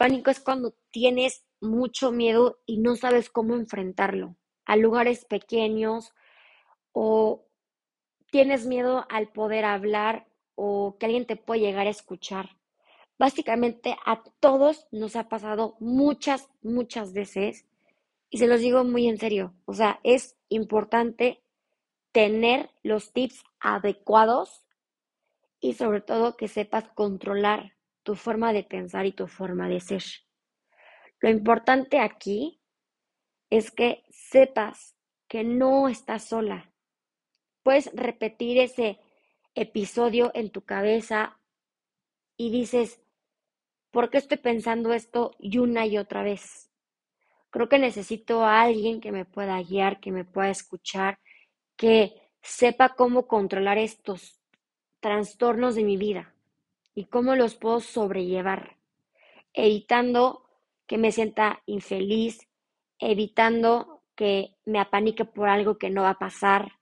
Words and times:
Pánico 0.00 0.30
es 0.30 0.40
cuando 0.40 0.72
tienes 0.90 1.44
mucho 1.60 2.10
miedo 2.10 2.58
y 2.64 2.78
no 2.78 2.96
sabes 2.96 3.28
cómo 3.28 3.54
enfrentarlo 3.54 4.34
a 4.64 4.76
lugares 4.76 5.26
pequeños 5.26 6.14
o 6.92 7.44
tienes 8.30 8.64
miedo 8.64 9.04
al 9.10 9.30
poder 9.30 9.66
hablar 9.66 10.26
o 10.54 10.96
que 10.98 11.04
alguien 11.04 11.26
te 11.26 11.36
pueda 11.36 11.60
llegar 11.60 11.86
a 11.86 11.90
escuchar. 11.90 12.56
Básicamente 13.18 13.94
a 14.06 14.22
todos 14.40 14.86
nos 14.90 15.16
ha 15.16 15.28
pasado 15.28 15.76
muchas, 15.80 16.48
muchas 16.62 17.12
veces 17.12 17.66
y 18.30 18.38
se 18.38 18.46
los 18.46 18.62
digo 18.62 18.84
muy 18.84 19.06
en 19.06 19.18
serio. 19.18 19.52
O 19.66 19.74
sea, 19.74 20.00
es 20.02 20.34
importante 20.48 21.42
tener 22.10 22.70
los 22.82 23.12
tips 23.12 23.44
adecuados 23.58 24.64
y 25.60 25.74
sobre 25.74 26.00
todo 26.00 26.38
que 26.38 26.48
sepas 26.48 26.88
controlar 26.94 27.74
tu 28.10 28.16
forma 28.16 28.52
de 28.52 28.64
pensar 28.64 29.06
y 29.06 29.12
tu 29.12 29.28
forma 29.28 29.68
de 29.68 29.78
ser. 29.78 30.02
Lo 31.20 31.30
importante 31.30 32.00
aquí 32.00 32.60
es 33.50 33.70
que 33.70 34.02
sepas 34.10 34.96
que 35.28 35.44
no 35.44 35.88
estás 35.88 36.24
sola. 36.24 36.72
Puedes 37.62 37.88
repetir 37.94 38.58
ese 38.58 38.98
episodio 39.54 40.32
en 40.34 40.50
tu 40.50 40.62
cabeza 40.62 41.38
y 42.36 42.50
dices, 42.50 43.00
¿por 43.92 44.10
qué 44.10 44.18
estoy 44.18 44.38
pensando 44.38 44.92
esto 44.92 45.36
y 45.38 45.58
una 45.58 45.86
y 45.86 45.96
otra 45.96 46.24
vez? 46.24 46.68
Creo 47.50 47.68
que 47.68 47.78
necesito 47.78 48.44
a 48.44 48.62
alguien 48.62 49.00
que 49.00 49.12
me 49.12 49.24
pueda 49.24 49.62
guiar, 49.62 50.00
que 50.00 50.10
me 50.10 50.24
pueda 50.24 50.50
escuchar, 50.50 51.20
que 51.76 52.12
sepa 52.42 52.96
cómo 52.96 53.28
controlar 53.28 53.78
estos 53.78 54.42
trastornos 54.98 55.76
de 55.76 55.84
mi 55.84 55.96
vida 55.96 56.34
y 56.94 57.06
cómo 57.06 57.36
los 57.36 57.54
puedo 57.54 57.80
sobrellevar, 57.80 58.76
evitando 59.52 60.44
que 60.86 60.98
me 60.98 61.12
sienta 61.12 61.62
infeliz, 61.66 62.48
evitando 62.98 64.02
que 64.14 64.56
me 64.64 64.80
apanique 64.80 65.24
por 65.24 65.48
algo 65.48 65.78
que 65.78 65.90
no 65.90 66.02
va 66.02 66.10
a 66.10 66.18
pasar, 66.18 66.72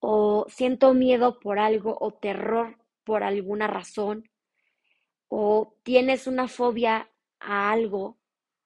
o 0.00 0.46
siento 0.48 0.94
miedo 0.94 1.38
por 1.40 1.58
algo 1.58 1.96
o 2.00 2.12
terror 2.12 2.78
por 3.04 3.22
alguna 3.22 3.66
razón, 3.66 4.28
o 5.28 5.76
tienes 5.82 6.26
una 6.26 6.46
fobia 6.48 7.10
a 7.40 7.70
algo, 7.70 8.18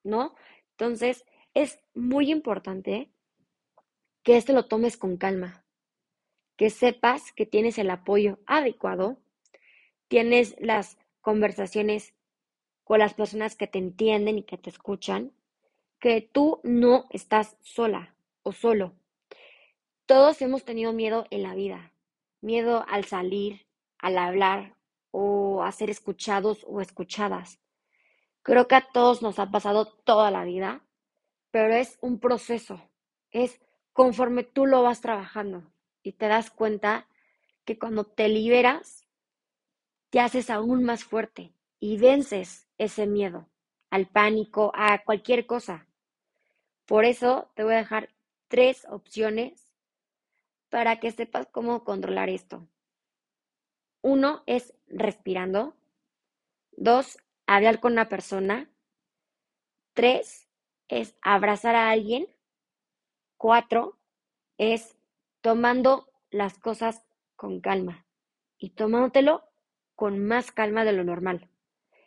¿no? 0.03 0.35
Entonces, 0.73 1.25
es 1.55 1.81
muy 1.95 2.31
importante 2.31 3.11
que 4.23 4.37
esto 4.37 4.53
lo 4.53 4.67
tomes 4.67 4.97
con 4.97 5.17
calma, 5.17 5.65
que 6.57 6.71
sepas 6.71 7.33
que 7.33 7.47
tienes 7.47 7.79
el 7.79 7.91
apoyo 7.91 8.41
adecuado, 8.47 9.19
tienes 10.09 10.57
las 10.59 10.99
conversaciones 11.21 12.15
con 12.85 12.99
las 13.01 13.15
personas 13.15 13.57
que 13.57 13.67
te 13.67 13.79
entienden 13.79 14.39
y 14.39 14.43
que 14.45 14.59
te 14.59 14.71
escuchan, 14.71 15.33
que 15.99 16.21
tú 16.21 16.61
no 16.63 17.07
estás 17.11 17.57
sola 17.61 18.15
o 18.43 18.53
solo. 18.53 18.95
Todos 20.07 20.41
hemos 20.41 20.65
tenido 20.65 20.93
miedo 20.93 21.27
en 21.31 21.43
la 21.43 21.55
vida, 21.55 21.93
miedo 22.41 22.85
al 22.89 23.05
salir, 23.05 23.67
al 23.99 24.19
hablar 24.19 24.77
o 25.11 25.65
a 25.65 25.73
ser 25.73 25.91
escuchados 25.91 26.65
o 26.69 26.81
escuchadas. 26.81 27.59
Creo 28.43 28.69
que 28.69 28.77
a 28.77 28.87
todos 28.93 29.23
nos 29.23 29.41
ha 29.41 29.51
pasado 29.51 29.87
toda 29.87 30.31
la 30.31 30.45
vida, 30.45 30.85
pero 31.51 31.75
es 31.75 31.99
un 32.01 32.21
proceso, 32.21 32.81
es 33.33 33.61
conforme 33.93 34.45
tú 34.45 34.67
lo 34.67 34.83
vas 34.83 35.01
trabajando 35.01 35.73
y 36.03 36.13
te 36.13 36.29
das 36.29 36.51
cuenta 36.51 37.09
que 37.65 37.79
cuando 37.79 38.05
te 38.05 38.29
liberas, 38.29 39.06
te 40.11 40.21
haces 40.21 40.51
aún 40.51 40.85
más 40.85 41.05
fuerte 41.05 41.53
y 41.81 41.99
vences 41.99 42.69
ese 42.79 43.07
miedo 43.07 43.49
al 43.91 44.07
pánico, 44.07 44.73
a 44.75 45.03
cualquier 45.05 45.47
cosa. 45.47 45.87
Por 46.87 47.05
eso 47.05 47.51
te 47.55 47.65
voy 47.65 47.75
a 47.75 47.79
dejar 47.79 48.11
tres 48.49 48.87
opciones 48.89 49.69
para 50.69 51.01
que 51.01 51.11
sepas 51.11 51.47
cómo 51.51 51.85
controlar 51.85 52.29
esto. 52.29 52.69
Uno 54.03 54.43
es 54.47 54.75
respirando. 54.87 55.75
Dos, 56.73 57.19
hablar 57.47 57.81
con 57.81 57.93
una 57.93 58.09
persona. 58.09 58.71
Tres, 59.95 60.49
es 60.89 61.17
abrazar 61.23 61.75
a 61.75 61.91
alguien. 61.91 62.29
Cuatro, 63.37 63.99
es 64.59 64.97
tomando 65.41 66.09
las 66.31 66.59
cosas 66.59 67.05
con 67.35 67.61
calma 67.61 68.07
y 68.59 68.71
tomándotelo 68.71 69.46
con 69.97 70.25
más 70.25 70.53
calma 70.53 70.85
de 70.85 70.93
lo 70.93 71.03
normal. 71.03 71.49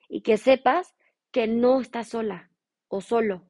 Y 0.07 0.21
que 0.21 0.37
sepas 0.37 0.95
que 1.31 1.47
no 1.47 1.81
estás 1.81 2.09
sola 2.09 2.49
o 2.87 3.01
solo. 3.01 3.47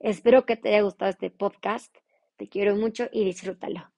Espero 0.00 0.46
que 0.46 0.56
te 0.56 0.70
haya 0.70 0.82
gustado 0.82 1.10
este 1.10 1.30
podcast. 1.30 1.94
Te 2.36 2.48
quiero 2.48 2.76
mucho 2.76 3.08
y 3.12 3.24
disfrútalo. 3.24 3.90